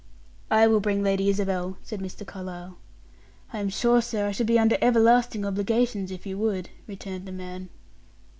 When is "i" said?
0.49-0.65, 3.53-3.59, 4.27-4.31